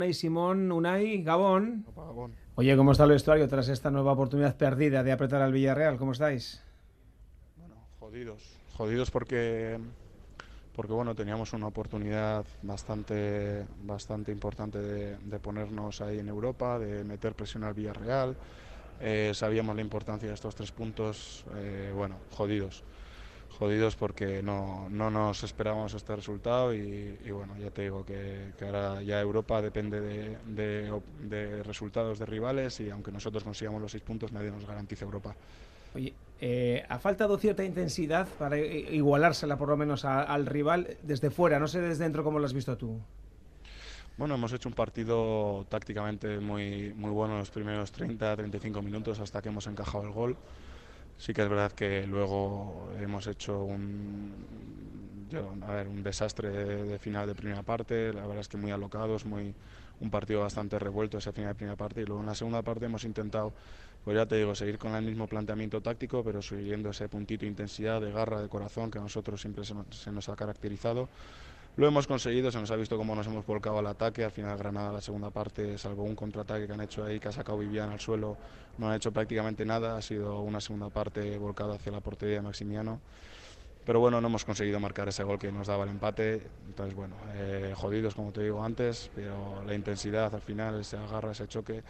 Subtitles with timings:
[0.00, 1.84] Unai Simón, Unai, Gabón.
[1.86, 2.32] Opa, Gabón.
[2.54, 5.98] Oye, ¿cómo está el vestuario tras esta nueva oportunidad perdida de apretar al Villarreal?
[5.98, 6.62] ¿Cómo estáis?
[7.58, 8.56] Bueno, jodidos.
[8.78, 9.78] Jodidos porque,
[10.74, 17.04] porque bueno, teníamos una oportunidad bastante, bastante importante de, de ponernos ahí en Europa, de
[17.04, 18.36] meter presión al Villarreal.
[19.02, 21.44] Eh, sabíamos la importancia de estos tres puntos.
[21.56, 22.84] eh, bueno, jodidos.
[23.58, 28.52] Jodidos porque no, no nos esperábamos este resultado y, y bueno, ya te digo que,
[28.58, 33.82] que ahora ya Europa depende de, de de resultados de rivales y aunque nosotros consigamos
[33.82, 35.34] los seis puntos, nadie nos garantiza Europa.
[35.94, 41.30] Oye, eh, ha faltado cierta intensidad para igualársela por lo menos a- al rival desde
[41.30, 42.98] fuera, no sé desde dentro cómo lo has visto tú.
[44.16, 49.48] Bueno, hemos hecho un partido tácticamente muy, muy bueno los primeros 30-35 minutos hasta que
[49.48, 50.36] hemos encajado el gol.
[51.20, 54.32] Sí que es verdad que luego hemos hecho un,
[55.28, 58.70] yo, a ver, un desastre de, final de primera parte, la verdad es que muy
[58.70, 59.54] alocados, muy,
[60.00, 62.86] un partido bastante revuelto ese final de primera parte y luego en la segunda parte
[62.86, 63.52] hemos intentado,
[64.02, 67.48] pues ya te digo, seguir con el mismo planteamiento táctico, pero subiendo ese puntito de
[67.48, 71.10] intensidad, de garra, de corazón que a nosotros siempre se nos ha caracterizado.
[71.76, 74.24] Lo hemos conseguido, se nos ha visto cómo nos hemos volcado al ataque.
[74.24, 77.32] Al final, Granada, la segunda parte, salvo un contraataque que han hecho ahí, que ha
[77.32, 78.36] sacado Vivian al suelo,
[78.76, 79.96] no han hecho prácticamente nada.
[79.96, 83.00] Ha sido una segunda parte volcada hacia la portería de Maximiano.
[83.84, 86.42] Pero bueno, no hemos conseguido marcar ese gol que nos daba el empate.
[86.66, 91.32] Entonces, bueno, eh, jodidos como te digo antes, pero la intensidad al final, ese agarra,
[91.32, 91.82] ese choque,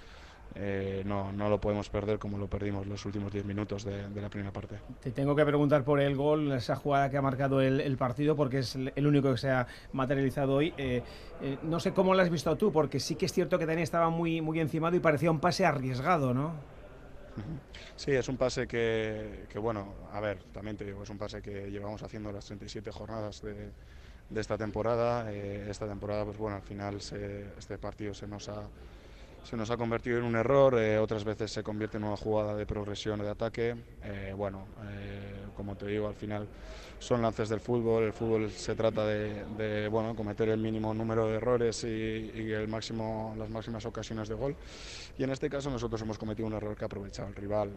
[0.56, 4.20] eh, no, no lo podemos perder como lo perdimos los últimos 10 minutos de, de
[4.20, 4.76] la primera parte.
[5.02, 8.34] Te tengo que preguntar por el gol, esa jugada que ha marcado el, el partido,
[8.36, 10.74] porque es el único que se ha materializado hoy.
[10.76, 11.02] Eh,
[11.42, 13.82] eh, no sé cómo lo has visto tú, porque sí que es cierto que Dani
[13.82, 16.52] estaba muy, muy encimado y parecía un pase arriesgado, ¿no?
[17.96, 21.42] Sí, es un pase que, que, bueno, a ver, también te digo, es un pase
[21.42, 23.54] que llevamos haciendo las 37 jornadas de,
[24.30, 25.30] de esta temporada.
[25.30, 28.62] Eh, esta temporada, pues bueno, al final se- este partido se nos ha,
[29.42, 32.54] se nos ha convertido en un error, eh, otras veces se convierte en una jugada
[32.54, 33.76] de progresión o de ataque.
[34.02, 36.46] Eh, bueno, eh, como te digo, al final
[36.98, 41.26] son lances del fútbol, el fútbol se trata de, de, bueno, cometer el mínimo número
[41.26, 41.86] de errores y,
[42.34, 44.54] y el máximo, las máximas ocasiones de gol.
[45.16, 47.72] Y en este caso nosotros hemos cometido un error que ha aprovechado el rival.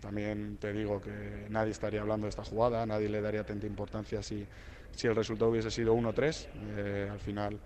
[0.00, 4.22] También te digo que nadie estaría hablando de esta jugada, nadie le daría tanta importancia
[4.22, 4.46] si,
[4.94, 6.46] si el resultado hubiese sido 1-3.
[6.76, 7.58] Eh, al final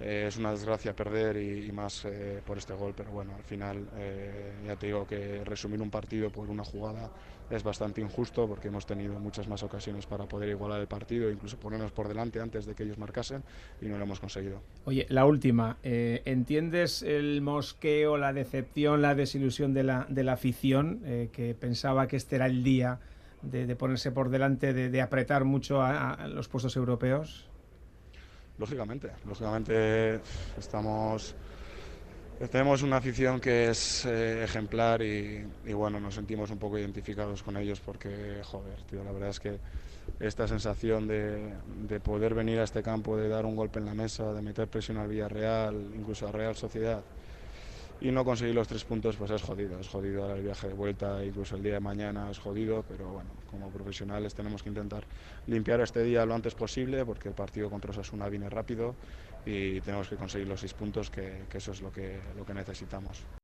[0.00, 3.44] eh, es una desgracia perder y, y más eh, por este gol, pero bueno, al
[3.44, 7.10] final eh, ya te digo que resumir un partido por una jugada
[7.50, 11.56] es bastante injusto porque hemos tenido muchas más ocasiones para poder igualar el partido, incluso
[11.58, 13.42] ponernos por delante antes de que ellos marcasen
[13.80, 14.60] y no lo hemos conseguido.
[14.84, 15.78] Oye, la última.
[15.82, 21.54] eh, ¿Entiendes el mosqueo, la decepción, la desilusión de la, de la afición eh, que
[21.54, 23.00] pensaba que este era el día
[23.40, 27.48] de, de ponerse por delante, de, de apretar mucho a, a los puestos europeos?
[28.58, 30.20] Lógicamente, lógicamente
[30.58, 31.34] estamos
[32.46, 37.56] tenemos una afición que es eh, ejemplar y, bueno, nos sentimos un poco identificados con
[37.56, 39.58] ellos porque, joder, tío, la verdad es que
[40.20, 41.52] esta sensación de,
[41.88, 44.68] de, poder venir a este campo, de dar un golpe en la mesa, de meter
[44.68, 47.02] presión al Villarreal, incluso a Real Sociedad
[48.00, 51.24] y no conseguir los tres puntos, pues es jodido, es jodido el viaje de vuelta,
[51.24, 55.04] incluso el día de mañana es jodido, pero bueno, como profesionales tenemos que intentar
[55.46, 58.94] limpiar este día lo antes posible porque el partido contra Osasuna viene rápido
[59.44, 62.54] y tenemos que conseguir los seis puntos, que, que eso es lo que, lo que
[62.54, 63.37] necesitamos.